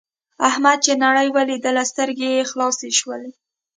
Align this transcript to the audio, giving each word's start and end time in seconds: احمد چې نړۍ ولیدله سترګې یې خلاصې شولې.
احمد 0.49 0.77
چې 0.85 0.93
نړۍ 1.05 1.27
ولیدله 1.31 1.83
سترګې 1.91 2.27
یې 2.35 2.43
خلاصې 2.51 2.89
شولې. 2.99 3.31